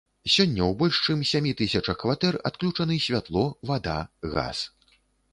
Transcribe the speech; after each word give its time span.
Сёння 0.35 0.61
ў 0.67 0.75
больш 0.79 0.99
чым 1.07 1.19
сямі 1.31 1.51
тысячах 1.59 1.99
кватэр 2.03 2.37
адключаны 2.51 2.97
святло, 3.05 3.43
вада, 3.71 3.99
газ. 4.33 4.63